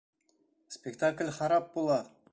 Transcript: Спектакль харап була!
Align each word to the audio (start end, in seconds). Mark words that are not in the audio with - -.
Спектакль 0.67 1.29
харап 1.37 1.73
була! 1.75 2.05